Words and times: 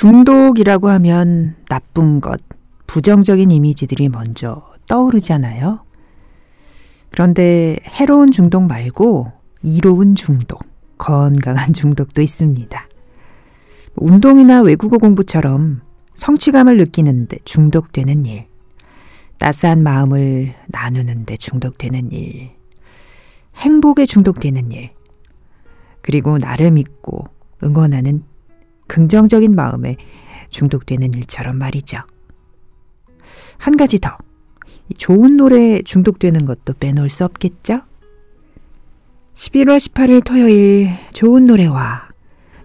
중독이라고 0.00 0.88
하면 0.88 1.56
나쁜 1.68 2.20
것, 2.22 2.40
부정적인 2.86 3.50
이미지들이 3.50 4.08
먼저 4.08 4.62
떠오르잖아요. 4.86 5.84
그런데 7.10 7.76
해로운 7.84 8.30
중독 8.30 8.62
말고 8.62 9.30
이로운 9.62 10.14
중독, 10.14 10.62
건강한 10.96 11.74
중독도 11.74 12.22
있습니다. 12.22 12.88
운동이나 13.96 14.62
외국어 14.62 14.96
공부처럼 14.96 15.82
성취감을 16.14 16.78
느끼는데 16.78 17.36
중독되는 17.44 18.24
일, 18.24 18.46
따스한 19.36 19.82
마음을 19.82 20.54
나누는데 20.68 21.36
중독되는 21.36 22.12
일, 22.12 22.52
행복에 23.56 24.06
중독되는 24.06 24.72
일, 24.72 24.92
그리고 26.00 26.38
나를 26.38 26.70
믿고 26.70 27.26
응원하는 27.62 28.29
긍정적인 28.90 29.54
마음에 29.54 29.96
중독되는 30.48 31.14
일처럼 31.14 31.56
말이죠. 31.56 31.98
한 33.56 33.76
가지 33.76 34.00
더. 34.00 34.18
좋은 34.98 35.36
노래에 35.36 35.82
중독되는 35.82 36.44
것도 36.44 36.74
빼놓을 36.74 37.08
수 37.08 37.24
없겠죠? 37.24 37.82
11월 39.34 39.78
18일 39.78 40.24
토요일 40.24 40.90
좋은 41.12 41.46
노래와 41.46 42.08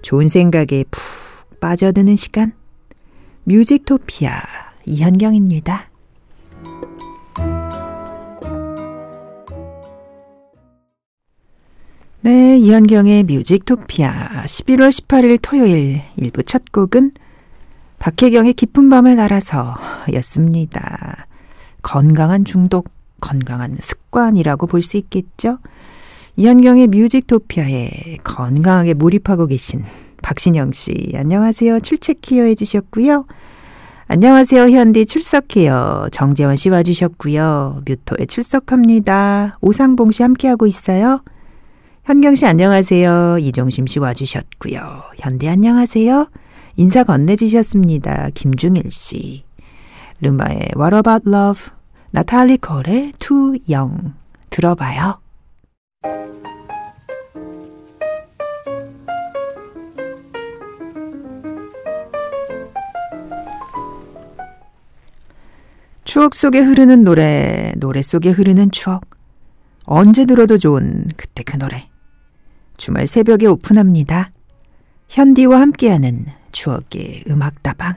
좋은 0.02 0.28
생각에 0.28 0.86
푹 0.90 1.60
빠져드는 1.60 2.16
시간. 2.16 2.54
뮤직토피아 3.44 4.42
이현경입니다. 4.88 5.92
네, 12.26 12.58
이현경의 12.58 13.26
뮤직토피아 13.26 14.46
11월 14.46 14.90
18일 14.90 15.38
토요일 15.44 16.02
1부 16.18 16.44
첫 16.44 16.72
곡은 16.72 17.12
박혜경의 18.00 18.54
깊은 18.54 18.90
밤을 18.90 19.16
날아서 19.16 19.76
였습니다. 20.12 21.28
건강한 21.84 22.44
중독, 22.44 22.90
건강한 23.22 23.78
습관이라고 23.80 24.66
볼 24.66 24.82
수 24.82 24.98
있겠죠? 24.98 25.60
이현경의 26.38 26.88
뮤직토피아에 26.88 28.18
건강하게 28.24 28.96
몰입하고 28.96 29.46
계신 29.46 29.84
박신영 30.24 30.72
씨, 30.72 31.12
안녕하세요. 31.14 31.80
출첵히어 31.82 32.46
해주셨고요. 32.46 33.28
안녕하세요. 34.08 34.72
현디 34.72 35.06
출석해요. 35.06 36.08
정재원 36.12 36.56
씨 36.56 36.70
와주셨고요. 36.70 37.84
뮤토에 37.86 38.26
출석합니다. 38.26 39.60
오상봉 39.62 40.10
씨 40.10 40.24
함께하고 40.24 40.66
있어요. 40.66 41.22
현경 42.06 42.36
씨 42.36 42.46
안녕하세요. 42.46 43.40
이종심 43.40 43.88
씨 43.88 43.98
와주셨고요. 43.98 45.06
현대 45.18 45.50
안녕하세요. 45.50 46.30
인사 46.76 47.04
건네주셨습니다. 47.04 48.30
김중일 48.36 48.92
씨. 48.92 49.44
르마의 50.22 50.70
What 50.78 50.96
About 50.98 51.28
Love, 51.28 51.74
나탈리 52.12 52.58
콜의 52.58 53.14
Too 53.18 53.58
Young 53.68 54.14
들어봐요. 54.52 55.20
추억 66.04 66.36
속에 66.36 66.60
흐르는 66.60 67.04
노래, 67.04 67.74
노래 67.78 68.04
속에 68.04 68.30
흐르는 68.30 68.70
추억. 68.70 69.10
언제 69.86 70.26
들어도 70.26 70.60
좋은 70.60 71.08
그때 71.18 71.42
그 71.42 71.58
노래. 71.58 71.90
주말 72.78 73.08
새벽에 73.08 73.46
오픈합니다. 73.48 74.32
현디와 75.10 75.60
함께하는 75.62 76.26
추억의 76.52 77.24
음악다방. 77.30 77.96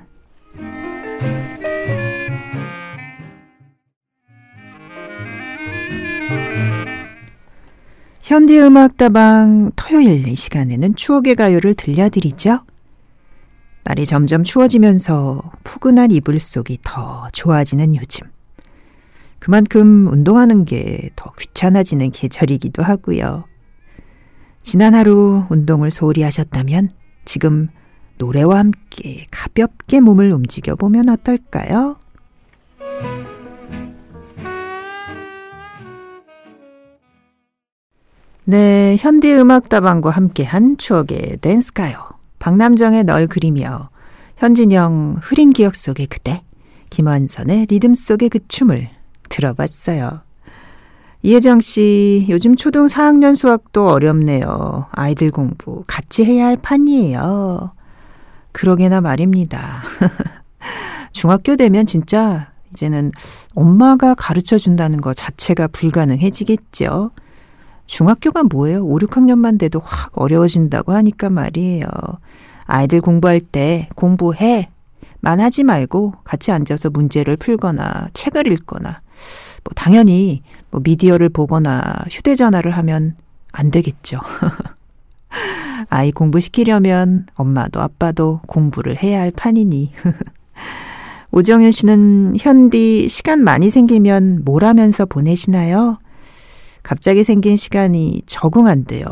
현디 8.22 8.60
음악다방 8.60 9.72
토요일 9.74 10.28
이 10.28 10.34
시간에는 10.36 10.94
추억의 10.96 11.34
가요를 11.34 11.74
들려드리죠. 11.74 12.60
날이 13.84 14.04
점점 14.04 14.44
추워지면서 14.44 15.50
포근한 15.64 16.10
이불 16.10 16.38
속이 16.38 16.78
더 16.84 17.26
좋아지는 17.32 17.96
요즘. 17.96 18.26
그만큼 19.38 20.06
운동하는 20.08 20.64
게 20.66 21.08
더 21.16 21.32
귀찮아지는 21.38 22.10
계절이기도 22.10 22.82
하고요. 22.82 23.44
지난 24.68 24.94
하루 24.94 25.44
운동을 25.48 25.90
소홀히 25.90 26.20
하셨다면 26.20 26.90
지금 27.24 27.68
노래와 28.18 28.58
함께 28.58 29.24
가볍게 29.30 29.98
몸을 29.98 30.30
움직여 30.30 30.76
보면 30.76 31.08
어떨까요? 31.08 31.96
네, 38.44 38.98
현대 39.00 39.34
음악다방과 39.40 40.10
함께한 40.10 40.76
추억의 40.76 41.38
댄스가요. 41.40 42.06
박남정의 42.38 43.04
널 43.04 43.26
그리며 43.26 43.88
현진영 44.36 45.20
흐린 45.22 45.48
기억 45.48 45.76
속의 45.76 46.08
그대, 46.08 46.42
김완선의 46.90 47.68
리듬 47.70 47.94
속의 47.94 48.28
그 48.28 48.46
춤을 48.48 48.90
들어봤어요. 49.30 50.27
이혜정 51.28 51.60
씨, 51.60 52.24
요즘 52.30 52.56
초등 52.56 52.86
4학년 52.86 53.36
수학도 53.36 53.86
어렵네요. 53.86 54.86
아이들 54.92 55.30
공부 55.30 55.84
같이 55.86 56.24
해야 56.24 56.46
할 56.46 56.56
판이에요. 56.56 57.72
그러게나 58.52 59.02
말입니다. 59.02 59.82
중학교 61.12 61.56
되면 61.56 61.84
진짜 61.84 62.50
이제는 62.72 63.12
엄마가 63.54 64.14
가르쳐 64.14 64.56
준다는 64.56 65.02
것 65.02 65.12
자체가 65.14 65.66
불가능해지겠죠. 65.66 67.10
중학교가 67.84 68.44
뭐예요? 68.44 68.82
5, 68.86 68.96
6학년만 68.96 69.58
돼도 69.58 69.80
확 69.84 70.12
어려워진다고 70.14 70.94
하니까 70.94 71.28
말이에요. 71.28 71.84
아이들 72.64 73.02
공부할 73.02 73.40
때 73.42 73.90
공부해. 73.96 74.70
만 75.20 75.40
하지 75.40 75.62
말고 75.62 76.14
같이 76.24 76.52
앉아서 76.52 76.88
문제를 76.88 77.36
풀거나 77.36 78.08
책을 78.14 78.50
읽거나 78.50 79.02
뭐 79.68 79.72
당연히 79.74 80.42
뭐 80.70 80.80
미디어를 80.82 81.28
보거나 81.28 81.92
휴대전화를 82.10 82.70
하면 82.72 83.16
안 83.52 83.70
되겠죠. 83.70 84.18
아이 85.90 86.10
공부시키려면 86.10 87.26
엄마도 87.34 87.80
아빠도 87.82 88.40
공부를 88.46 89.02
해야 89.02 89.20
할 89.20 89.30
판이니. 89.30 89.92
오정현 91.32 91.70
씨는 91.70 92.36
현디 92.38 93.10
시간 93.10 93.44
많이 93.44 93.68
생기면 93.68 94.42
뭘 94.44 94.64
하면서 94.64 95.04
보내시나요? 95.04 95.98
갑자기 96.82 97.22
생긴 97.22 97.56
시간이 97.58 98.22
적응 98.24 98.66
안 98.66 98.86
돼요. 98.86 99.04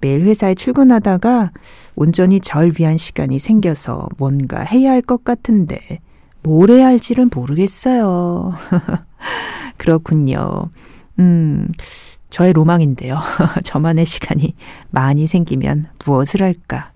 매일 0.00 0.22
회사에 0.24 0.54
출근하다가 0.54 1.52
온전히 1.96 2.40
절 2.40 2.72
위한 2.78 2.96
시간이 2.96 3.38
생겨서 3.38 4.08
뭔가 4.16 4.60
해야 4.60 4.92
할 4.92 5.02
것 5.02 5.22
같은데 5.24 6.00
뭘 6.42 6.70
해야 6.70 6.86
할지를 6.86 7.28
모르겠어요. 7.34 8.54
그렇군요. 9.76 10.70
음, 11.18 11.68
저의 12.30 12.52
로망인데요. 12.52 13.18
저만의 13.64 14.06
시간이 14.06 14.54
많이 14.90 15.26
생기면 15.26 15.86
무엇을 16.04 16.42
할까? 16.42 16.92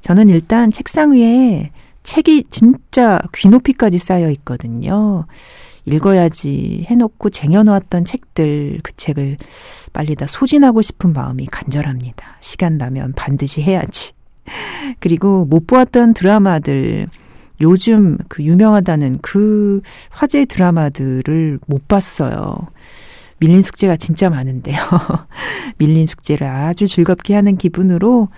저는 0.00 0.28
일단 0.28 0.70
책상 0.70 1.12
위에 1.12 1.70
책이 2.02 2.44
진짜 2.50 3.20
귀 3.34 3.48
높이까지 3.48 3.98
쌓여 3.98 4.30
있거든요. 4.30 5.26
읽어야지 5.84 6.86
해놓고 6.88 7.30
쟁여놓았던 7.30 8.04
책들, 8.04 8.80
그 8.82 8.92
책을 8.96 9.36
빨리 9.92 10.14
다 10.14 10.26
소진하고 10.26 10.82
싶은 10.82 11.12
마음이 11.12 11.46
간절합니다. 11.46 12.38
시간 12.40 12.78
나면 12.78 13.12
반드시 13.14 13.62
해야지. 13.62 14.12
그리고 15.00 15.44
못 15.44 15.66
보았던 15.66 16.14
드라마들, 16.14 17.08
요즘 17.60 18.16
그 18.28 18.42
유명하다는 18.42 19.18
그 19.22 19.80
화제 20.10 20.44
드라마들을 20.44 21.60
못 21.66 21.88
봤어요. 21.88 22.68
밀린 23.38 23.62
숙제가 23.62 23.96
진짜 23.96 24.30
많은데요. 24.30 24.76
밀린 25.78 26.06
숙제를 26.06 26.46
아주 26.46 26.86
즐겁게 26.86 27.34
하는 27.34 27.56
기분으로 27.56 28.28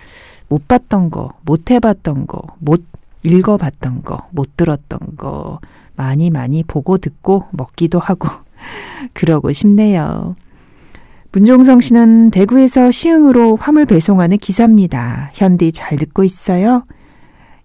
못 0.47 0.67
봤던 0.67 1.09
거, 1.09 1.33
못 1.43 1.71
해봤던 1.71 2.27
거, 2.27 2.41
못 2.59 2.83
읽어봤던 3.23 4.03
거, 4.03 4.27
못 4.31 4.57
들었던 4.57 4.99
거 5.17 5.59
많이 5.95 6.29
많이 6.29 6.63
보고 6.63 6.97
듣고 6.97 7.45
먹기도 7.51 7.99
하고 7.99 8.29
그러고 9.13 9.51
싶네요. 9.51 10.35
문종성 11.31 11.81
씨는 11.81 12.31
대구에서 12.31 12.91
시흥으로 12.91 13.55
화물 13.55 13.85
배송하는 13.85 14.37
기사입니다. 14.37 15.31
현디 15.33 15.71
잘 15.71 15.97
듣고 15.97 16.23
있어요? 16.23 16.85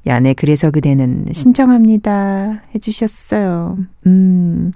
야네, 0.06 0.34
그래서 0.34 0.70
그대는 0.70 1.26
신청합니다. 1.32 2.62
해주셨어요. 2.74 3.78
음, 4.06 4.72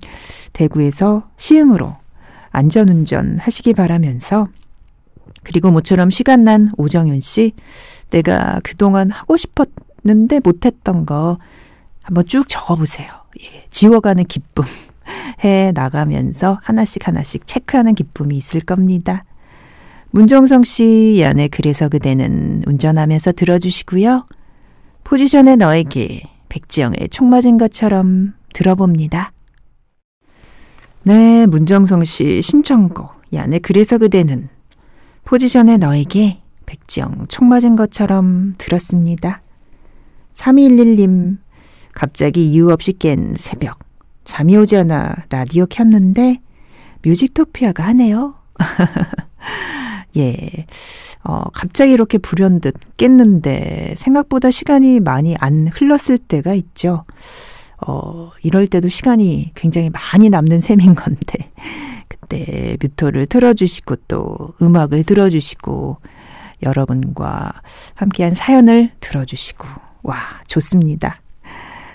대구에서 0.53 1.29
시흥으로 1.37 1.95
안전운전 2.51 3.39
하시기 3.39 3.73
바라면서, 3.73 4.49
그리고 5.43 5.71
모처럼 5.71 6.11
시간 6.11 6.45
난 6.45 6.71
오정윤 6.77 7.21
씨, 7.21 7.53
내가 8.11 8.61
그동안 8.63 9.11
하고 9.11 9.37
싶었, 9.37 9.69
했는데 10.05 10.41
못했던 10.43 11.07
거 11.07 11.39
한번 12.03 12.27
쭉 12.27 12.49
적어보세요. 12.49 13.09
예, 13.41 13.67
지워가는 13.71 14.25
기쁨. 14.25 14.65
해 15.45 15.73
나가면서 15.75 16.61
하나씩 16.63 17.09
하나씩 17.09 17.47
체크하는 17.47 17.95
기쁨이 17.95 18.37
있을 18.37 18.61
겁니다. 18.61 19.25
문종성 20.11 20.63
씨 20.63 21.17
연애 21.21 21.49
그래서 21.49 21.89
그대는 21.89 22.63
운전하면서 22.67 23.33
들어주시고요. 23.33 24.27
포지션의 25.12 25.59
너에게 25.59 26.23
백지영의 26.49 27.11
총 27.11 27.29
맞은 27.29 27.59
것처럼 27.59 28.32
들어봅니다. 28.55 29.31
네, 31.03 31.44
문정성 31.44 32.05
씨 32.05 32.41
신청곡 32.41 33.20
야네 33.35 33.59
그래서 33.59 33.99
그대는 33.99 34.49
포지션의 35.25 35.76
너에게 35.76 36.41
백지영 36.64 37.26
총 37.29 37.50
맞은 37.50 37.76
것처럼 37.76 38.55
들었습니다. 38.56 39.43
3211님 40.32 41.37
갑자기 41.93 42.50
이유 42.50 42.70
없이 42.70 42.94
깬 42.94 43.35
새벽 43.37 43.81
잠이 44.25 44.56
오지 44.56 44.79
않아 44.79 45.26
라디오 45.29 45.67
켰는데 45.67 46.41
뮤직토피아가 47.03 47.85
하네요. 47.88 48.37
예. 50.17 50.67
어, 51.25 51.44
갑자기 51.53 51.93
이렇게 51.93 52.19
불현듯 52.19 52.75
깼는데 52.97 53.94
생각보다 53.97 54.50
시간이 54.50 55.00
많이 55.00 55.37
안 55.38 55.69
흘렀을 55.73 56.19
때가 56.19 56.55
있죠. 56.55 57.05
어, 57.87 58.31
이럴 58.43 58.67
때도 58.67 58.88
시간이 58.88 59.53
굉장히 59.55 59.91
많이 59.91 60.31
남는 60.31 60.61
셈인 60.61 60.94
건데, 60.94 61.50
그때 62.09 62.76
뮤토를 62.81 63.26
틀어주시고 63.26 63.97
또 64.09 64.55
음악을 64.61 65.05
들어주시고, 65.05 65.99
여러분과 66.62 67.53
함께한 67.94 68.35
사연을 68.35 68.93
들어주시고, 69.00 69.67
와, 70.03 70.17
좋습니다. 70.47 71.20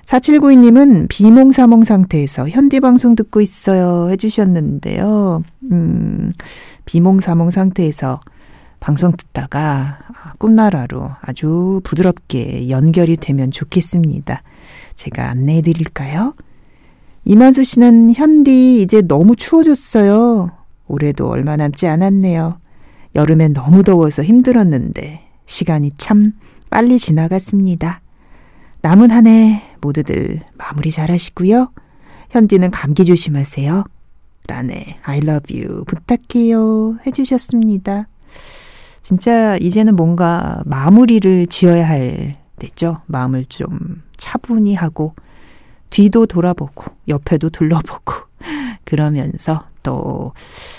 4792님은 0.08 1.08
비몽사몽 1.10 1.84
상태에서 1.84 2.48
현디방송 2.48 3.16
듣고 3.16 3.42
있어요 3.42 4.10
해주셨는데요. 4.10 5.44
음, 5.72 6.32
비몽사몽 6.88 7.52
상태에서 7.52 8.22
방송 8.80 9.12
듣다가 9.12 10.00
꿈나라로 10.40 11.12
아주 11.22 11.82
부드럽게 11.84 12.70
연결이 12.70 13.18
되면 13.18 13.52
좋겠습니다. 13.52 14.42
제가 14.96 15.30
안내해 15.30 15.62
드릴까요? 15.62 16.34
이만수 17.26 17.64
씨는 17.64 18.14
현디 18.16 18.82
이제 18.82 19.02
너무 19.02 19.36
추워졌어요. 19.36 20.52
올해도 20.88 21.28
얼마 21.28 21.58
남지 21.58 21.86
않았네요. 21.88 22.60
여름엔 23.16 23.54
너무 23.54 23.84
더워서 23.84 24.24
힘들었는데 24.24 25.22
시간이 25.46 25.92
참 25.98 26.34
빨리 26.70 26.98
지나갔습니다. 26.98 28.02
남은 28.82 29.12
한 29.12 29.28
해 29.28 29.62
모두들 29.82 30.40
마무리 30.54 30.92
잘 30.92 31.12
하시고요. 31.12 31.72
현디는 32.30 32.72
감기 32.72 33.04
조심하세요. 33.04 33.84
라네, 34.48 35.00
I 35.04 35.20
love 35.24 35.60
you 35.60 35.84
부탁해요. 35.86 36.98
해주셨습니다. 37.06 38.08
진짜 39.04 39.58
이제는 39.58 39.96
뭔가 39.96 40.62
마무리를 40.66 41.48
지어야 41.48 41.88
할 41.88 42.36
때죠. 42.60 43.02
마음을 43.08 43.46
좀 43.46 44.02
차분히 44.18 44.74
하고, 44.74 45.14
뒤도 45.90 46.26
돌아보고, 46.26 46.86
옆에도 47.08 47.50
둘러보고, 47.50 48.14
그러면서 48.86 49.66
또 49.84 50.34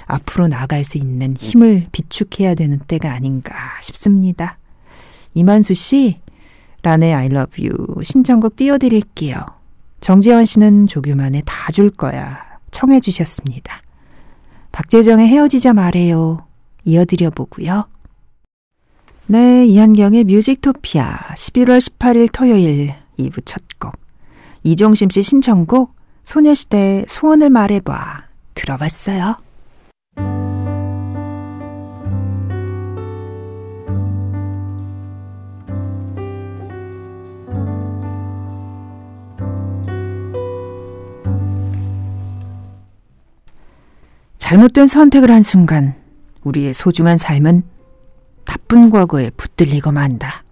앞으로 0.06 0.48
나갈 0.48 0.84
수 0.84 0.98
있는 0.98 1.36
힘을 1.38 1.86
비축해야 1.92 2.54
되는 2.54 2.78
때가 2.78 3.12
아닌가 3.12 3.54
싶습니다. 3.82 4.58
이만수 5.34 5.74
씨, 5.74 6.20
란의 6.82 7.14
I 7.14 7.26
love 7.26 7.66
you 7.66 8.02
신청곡 8.02 8.56
띄워드릴게요. 8.56 9.44
정재원 10.00 10.44
씨는 10.44 10.86
조규만의 10.86 11.42
다 11.44 11.72
줄 11.72 11.90
거야 11.90 12.47
청해 12.70 13.00
주셨습니다. 13.00 13.82
박재정의 14.72 15.28
헤어지자 15.28 15.72
말해요. 15.72 16.46
이어드려 16.84 17.30
보고요. 17.30 17.88
네, 19.26 19.66
이한경의 19.66 20.24
뮤직토피아 20.24 21.34
11월 21.34 21.78
18일 21.80 22.30
토요일 22.32 22.94
2부 23.18 23.42
첫 23.44 23.62
곡. 23.78 23.92
이종심 24.62 25.10
씨 25.10 25.22
신청곡 25.22 25.94
소녀시대 26.24 27.04
소원을 27.08 27.50
말해봐 27.50 28.24
들어봤어요. 28.54 29.36
잘못된 44.48 44.86
선택을 44.86 45.30
한 45.30 45.42
순간 45.42 45.94
우리의 46.42 46.72
소중한 46.72 47.18
삶은 47.18 47.64
나쁜 48.46 48.88
과거에 48.88 49.28
붙들리고 49.36 49.92
만다. 49.92 50.42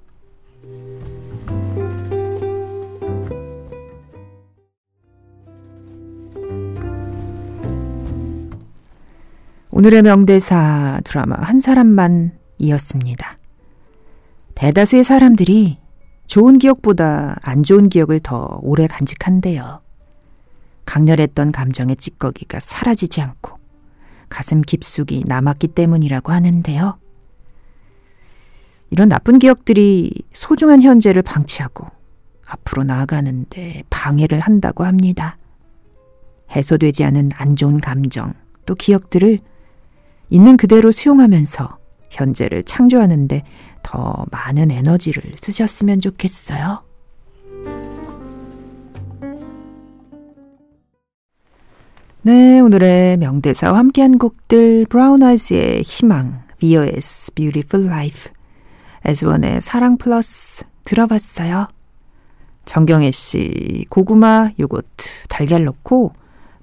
오늘의 9.71 10.03
명대사 10.03 11.01
드라마 11.03 11.37
한 11.37 11.61
사람만 11.61 12.39
이었습니다. 12.59 13.39
대다수의 14.57 15.05
사람들이 15.05 15.79
좋은 16.27 16.59
기억보다 16.59 17.39
안 17.41 17.63
좋은 17.63 17.89
기억을 17.89 18.21
더 18.21 18.59
오래 18.61 18.87
간직한대요. 18.87 19.81
강렬했던 20.85 21.53
감정의 21.53 21.97
찌꺼기가 21.97 22.61
사라지지 22.61 23.23
않고 23.23 23.56
가슴 24.28 24.62
깊숙이 24.62 25.25
남았기 25.26 25.69
때문이라고 25.69 26.32
하는데요. 26.32 26.99
이런 28.90 29.09
나쁜 29.09 29.38
기억들이 29.38 30.12
소중한 30.33 30.83
현재를 30.83 31.23
방치하고 31.23 31.87
앞으로 32.47 32.85
나아가는데 32.85 33.83
방해를 33.90 34.40
한다고 34.40 34.85
합니다. 34.85 35.37
해소되지 36.50 37.04
않은 37.04 37.30
안 37.35 37.56
좋은 37.56 37.80
감정, 37.80 38.33
또 38.64 38.75
기억들을 38.75 39.40
있는 40.30 40.56
그대로 40.56 40.92
수용하면서 40.92 41.78
현재를 42.11 42.62
창조하는데 42.62 43.42
더 43.83 44.26
많은 44.30 44.71
에너지를 44.71 45.35
쓰셨으면 45.40 46.00
좋겠어요. 46.00 46.86
네, 52.26 52.59
오늘의 52.59 53.18
명대사와 53.18 53.78
함께한 53.78 54.18
곡들 54.18 54.87
브라운 54.87 55.23
아이즈의 55.23 55.83
희망, 55.83 56.42
VOS 56.59 57.30
Beautiful 57.35 57.87
Life, 57.87 58.33
에즈원의 59.04 59.62
사랑 59.62 59.97
플러스 59.97 60.64
들어봤어요. 60.83 61.68
정경혜 62.64 63.12
씨 63.12 63.87
고구마, 63.90 64.50
요거트, 64.59 65.28
달걀 65.28 65.66
넣고 65.66 66.14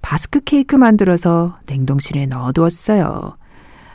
바스크 0.02 0.42
케이크 0.42 0.76
만들어서 0.76 1.58
냉동실에 1.68 2.26
넣어두었어요. 2.26 3.38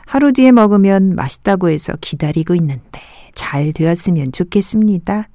하루 0.07 0.33
뒤에 0.33 0.51
먹으면 0.51 1.13
맛있다고 1.13 1.69
해서 1.69 1.93
기다리고 2.01 2.55
있는데 2.55 2.99
잘 3.35 3.73
되었으면 3.73 4.31
좋겠습니다. 4.31 5.29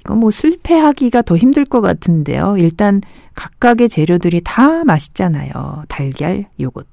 이거 0.00 0.14
뭐 0.14 0.30
실패하기가 0.30 1.22
더 1.22 1.36
힘들 1.36 1.64
것 1.64 1.80
같은데요. 1.80 2.56
일단 2.58 3.00
각각의 3.34 3.88
재료들이 3.88 4.40
다 4.44 4.84
맛있잖아요. 4.84 5.84
달걀, 5.88 6.46
요거트, 6.58 6.86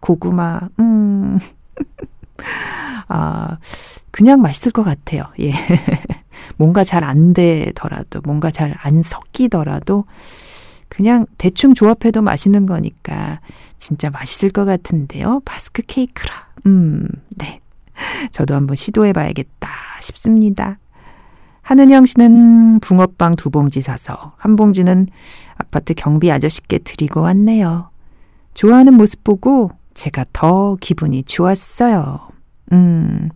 고구마, 0.00 0.60
음. 0.80 1.38
아, 3.08 3.58
그냥 4.10 4.40
맛있을 4.42 4.72
것 4.72 4.82
같아요. 4.82 5.24
예. 5.40 5.52
뭔가 6.56 6.84
잘 6.84 7.04
안 7.04 7.32
되더라도, 7.34 8.20
뭔가 8.24 8.50
잘 8.50 8.74
안 8.78 9.02
섞이더라도, 9.02 10.04
그냥 10.88 11.26
대충 11.38 11.74
조합해도 11.74 12.22
맛있는 12.22 12.64
거니까 12.66 13.40
진짜 13.78 14.08
맛있을 14.10 14.50
것 14.50 14.64
같은데요. 14.64 15.42
바스크 15.44 15.82
케이크라. 15.86 16.32
음, 16.66 17.06
네. 17.36 17.60
저도 18.30 18.54
한번 18.54 18.76
시도해 18.76 19.12
봐야겠다 19.12 19.68
싶습니다. 20.00 20.78
하은영 21.66 22.06
씨는 22.06 22.78
붕어빵 22.78 23.34
두 23.34 23.50
봉지 23.50 23.82
사서 23.82 24.34
한 24.36 24.54
봉지는 24.54 25.08
아파트 25.56 25.94
경비 25.94 26.30
아저씨께 26.30 26.78
드리고 26.78 27.22
왔네요. 27.22 27.90
좋아하는 28.54 28.94
모습 28.94 29.24
보고 29.24 29.72
제가 29.92 30.26
더 30.32 30.76
기분이 30.80 31.24
좋았어요. 31.24 32.20
음, 32.70 33.30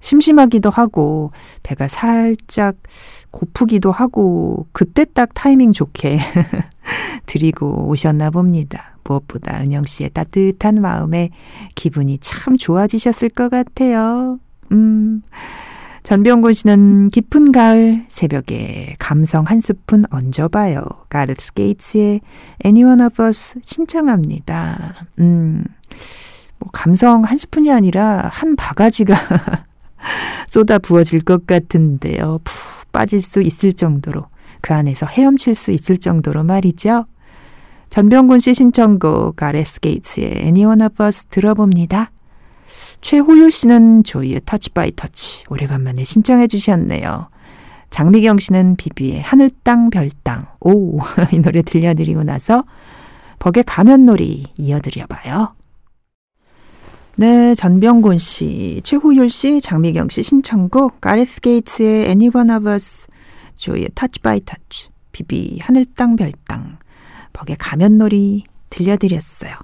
심심하기도 0.00 0.70
하고, 0.70 1.30
배가 1.62 1.86
살짝 1.86 2.74
고프기도 3.30 3.92
하고, 3.92 4.66
그때 4.72 5.04
딱 5.04 5.30
타이밍 5.32 5.72
좋게 5.72 6.18
드리고 7.26 7.86
오셨나 7.88 8.30
봅니다. 8.30 8.98
무엇보다 9.04 9.60
은영 9.60 9.84
씨의 9.84 10.10
따뜻한 10.10 10.76
마음에 10.76 11.30
기분이 11.76 12.18
참 12.18 12.56
좋아지셨을 12.56 13.28
것 13.28 13.50
같아요. 13.50 14.40
음. 14.72 15.22
전병곤 16.08 16.54
씨는 16.54 17.08
깊은 17.08 17.52
가을 17.52 18.06
새벽에 18.08 18.94
감성 18.98 19.44
한 19.44 19.60
스푼 19.60 20.06
얹어봐요. 20.08 20.82
가르스 21.10 21.52
게이츠의 21.52 22.22
Anyone 22.64 23.04
of 23.04 23.22
Us 23.22 23.58
신청합니다. 23.62 25.06
음, 25.18 25.64
뭐 26.60 26.70
감성 26.72 27.24
한 27.24 27.36
스푼이 27.36 27.70
아니라 27.70 28.30
한 28.32 28.56
바가지가 28.56 29.14
쏟아 30.48 30.78
부어질 30.78 31.20
것 31.20 31.46
같은데요. 31.46 32.38
푹 32.42 32.90
빠질 32.90 33.20
수 33.20 33.42
있을 33.42 33.74
정도로 33.74 34.28
그 34.62 34.72
안에서 34.72 35.04
헤엄칠 35.04 35.54
수 35.54 35.72
있을 35.72 35.98
정도로 35.98 36.42
말이죠. 36.42 37.04
전병곤 37.90 38.38
씨 38.38 38.54
신청곡 38.54 39.36
가레스 39.36 39.78
게이츠의 39.80 40.38
Anyone 40.38 40.86
of 40.86 41.04
Us 41.04 41.26
들어봅니다. 41.26 42.12
최호율 43.00 43.50
씨는 43.50 44.04
조이의 44.04 44.42
Touch 44.44 44.70
by 44.70 44.92
Touch 44.94 45.44
오래간만에 45.48 46.04
신청해 46.04 46.48
주셨네요. 46.48 47.28
장미경 47.90 48.38
씨는 48.38 48.76
비비의 48.76 49.22
하늘 49.22 49.50
땅 49.62 49.88
별 49.90 50.10
땅. 50.22 50.46
오, 50.60 51.00
이 51.32 51.38
노래 51.38 51.62
들려드리고 51.62 52.22
나서 52.24 52.64
벅의 53.38 53.64
가면놀이 53.64 54.44
이어드려봐요. 54.58 55.54
네, 57.16 57.54
전병곤 57.54 58.18
씨, 58.18 58.80
최호율 58.84 59.28
씨, 59.30 59.60
장미경 59.60 60.08
씨 60.08 60.22
신청곡 60.22 61.00
가레스 61.00 61.40
게이츠의 61.40 62.06
Anyone 62.06 62.52
of 62.54 62.68
Us, 62.70 63.06
조이의 63.56 63.88
Touch 63.94 64.20
by 64.20 64.40
Touch, 64.44 64.90
비비 65.12 65.58
하늘 65.60 65.84
땅 65.96 66.14
별 66.14 66.30
땅, 66.46 66.78
벅의 67.32 67.56
가면놀이 67.58 68.44
들려드렸어요. 68.70 69.54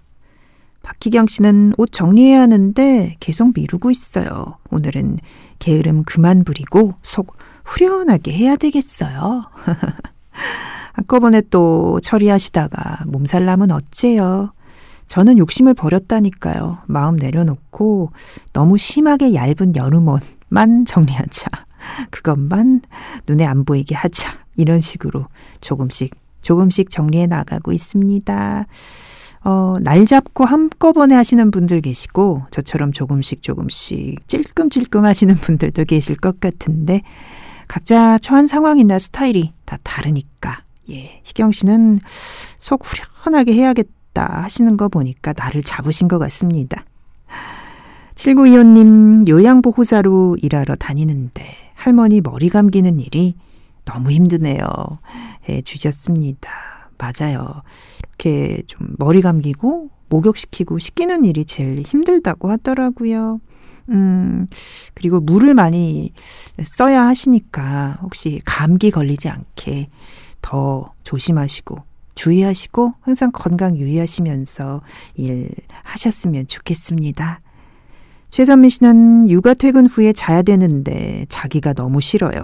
박희경 0.85 1.27
씨는 1.27 1.73
옷 1.79 1.91
정리해야 1.93 2.43
하는데 2.43 3.17
계속 3.19 3.53
미루고 3.55 3.91
있어요. 3.91 4.59
오늘은 4.71 5.19
게으름 5.59 6.05
그만 6.05 6.45
부리고 6.45 6.95
속 7.03 7.37
후련하게 7.65 8.33
해야 8.33 8.57
되겠어요. 8.57 9.47
한꺼번에 10.93 11.41
또 11.51 11.99
처리하시다가 12.03 13.05
몸살 13.07 13.47
나면 13.47 13.73
어째요. 13.73 14.53
저는 15.07 15.39
욕심을 15.39 15.75
버렸다니까요. 15.75 16.79
마음 16.87 17.17
내려놓고 17.17 18.13
너무 18.53 18.79
심하게 18.79 19.35
얇은 19.35 19.75
여름옷만 19.77 20.85
정리하자. 20.87 21.49
그것만 22.11 22.83
눈에 23.27 23.45
안 23.45 23.65
보이게 23.65 23.95
하자. 23.95 24.45
이런 24.57 24.81
식으로 24.81 25.27
조금씩 25.61 26.15
조금씩 26.43 26.91
정리해 26.91 27.27
나가고 27.27 27.73
있습니다. 27.73 28.67
어, 29.45 29.77
날 29.81 30.07
잡고 30.07 30.47
한꺼번에 30.47 31.15
하시는 31.15 31.51
분들 31.51 31.83
계시고, 31.83 32.45
저처럼 32.51 32.93
조금씩 32.93 33.43
조금씩 33.43 34.27
찔끔찔끔 34.27 35.05
하시는 35.05 35.35
분들도 35.35 35.85
계실 35.85 36.17
것 36.17 36.41
같은데, 36.41 37.03
각자 37.69 38.19
처한 38.19 38.47
상황이나 38.47 38.99
스타일이 38.99 39.53
다 39.67 39.77
다르니까, 39.83 40.63
예, 40.91 41.21
희경 41.25 41.53
씨는 41.53 42.01
속 42.59 42.83
후련하게 42.85 43.53
해야겠다 43.53 44.43
하시는 44.43 44.79
거 44.79 44.89
보니까 44.89 45.35
나를 45.37 45.63
잡으신 45.63 46.09
것 46.09 46.19
같습니다. 46.19 46.85
7925님, 48.15 49.29
요양보호사로 49.29 50.39
일하러 50.41 50.75
다니는데, 50.77 51.45
할머니 51.75 52.23
머리 52.23 52.49
감기는 52.49 52.99
일이 52.99 53.35
너무 53.85 54.11
힘드네요. 54.11 54.65
해 55.51 55.61
주셨습니다. 55.61 56.74
맞아요. 56.99 57.63
이렇게 58.09 58.63
좀 58.67 58.95
머리 58.99 59.21
감기고 59.23 59.91
목욕시키고 60.09 60.79
씻기는 60.79 61.25
일이 61.25 61.45
제일 61.45 61.83
힘들다고 61.83 62.51
하더라고요. 62.51 63.41
음, 63.91 64.47
그리고 64.95 65.21
물을 65.21 65.55
많이 65.55 66.13
써야 66.63 67.07
하시니까 67.07 67.99
혹시 68.03 68.41
감기 68.45 68.91
걸리지 68.91 69.29
않게 69.29 69.89
더 70.41 70.93
조심하시고 71.05 71.79
주의하시고 72.15 72.95
항상 73.01 73.31
건강 73.33 73.77
유의하시면서 73.77 74.83
일 75.17 75.51
하셨으면 75.83 76.47
좋겠습니다. 76.47 77.41
최선미 78.31 78.71
씨는 78.71 79.31
육아 79.31 79.55
퇴근 79.55 79.87
후에 79.87 80.13
자야 80.13 80.43
되는데 80.43 81.27
자기가 81.29 81.73
너무 81.73 82.01
싫어요. 82.01 82.41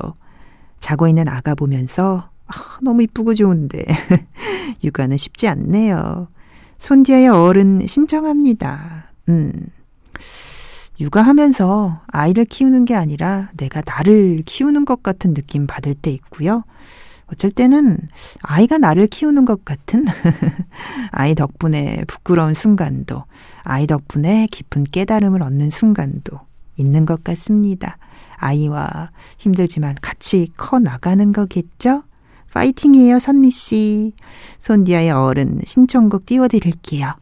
자고 0.78 1.08
있는 1.08 1.28
아가 1.28 1.54
보면서 1.54 2.30
아, 2.50 2.78
너무 2.82 3.02
이쁘고 3.02 3.34
좋은데 3.34 3.84
육아는 4.82 5.16
쉽지 5.16 5.48
않네요. 5.48 6.28
손디아의 6.78 7.28
어른 7.28 7.86
신청합니다. 7.86 9.12
음. 9.28 9.52
육아하면서 10.98 12.02
아이를 12.08 12.44
키우는 12.44 12.84
게 12.84 12.94
아니라 12.94 13.50
내가 13.56 13.82
나를 13.84 14.42
키우는 14.44 14.84
것 14.84 15.02
같은 15.02 15.32
느낌 15.32 15.66
받을 15.66 15.94
때 15.94 16.10
있고요. 16.10 16.64
어쩔 17.32 17.50
때는 17.50 17.96
아이가 18.42 18.76
나를 18.78 19.06
키우는 19.06 19.44
것 19.44 19.64
같은 19.64 20.04
아이 21.12 21.34
덕분에 21.34 22.04
부끄러운 22.06 22.54
순간도, 22.54 23.24
아이 23.62 23.86
덕분에 23.86 24.48
깊은 24.50 24.84
깨달음을 24.84 25.42
얻는 25.42 25.70
순간도 25.70 26.40
있는 26.76 27.06
것 27.06 27.22
같습니다. 27.22 27.96
아이와 28.36 29.10
힘들지만 29.38 29.96
같이 30.02 30.50
커 30.56 30.78
나가는 30.78 31.32
거겠죠? 31.32 32.02
파이팅이에요, 32.52 33.18
선미 33.18 33.50
씨. 33.50 34.12
손디아의 34.58 35.10
어른 35.10 35.60
신청곡 35.64 36.26
띄워드릴게요. 36.26 37.14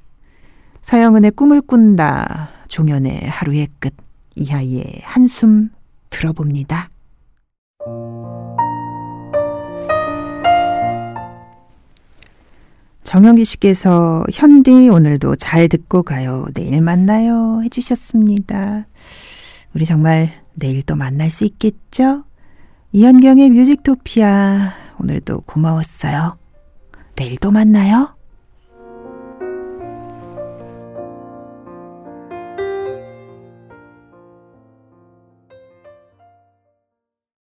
서영은의 0.82 1.32
꿈을 1.32 1.60
꾼다. 1.60 2.50
종현의 2.68 3.26
하루의 3.28 3.68
끝. 3.78 3.94
이하이의 4.36 5.00
한숨 5.02 5.70
들어봅니다. 6.10 6.90
정영기 13.02 13.44
씨께서 13.44 14.22
현디 14.30 14.90
오늘도 14.90 15.36
잘 15.36 15.68
듣고 15.68 16.02
가요. 16.02 16.46
내일 16.52 16.82
만나요. 16.82 17.62
해주셨습니다. 17.64 18.86
우리 19.74 19.86
정말 19.86 20.32
내일 20.54 20.82
또 20.82 20.94
만날 20.94 21.30
수 21.30 21.44
있겠죠? 21.44 22.24
이현경의 22.92 23.50
뮤직토피아 23.50 24.87
오늘도 25.00 25.42
고마웠어요. 25.42 26.38
내일 27.16 27.38
또 27.38 27.50
만나요. 27.50 28.17